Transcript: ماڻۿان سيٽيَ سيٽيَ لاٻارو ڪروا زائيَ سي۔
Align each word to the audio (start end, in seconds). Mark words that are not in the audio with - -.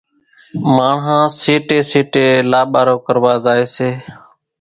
ماڻۿان 0.75 1.23
سيٽيَ 1.41 1.79
سيٽيَ 1.91 2.25
لاٻارو 2.51 2.95
ڪروا 3.05 3.33
زائيَ 3.45 3.63
سي۔ 3.75 3.89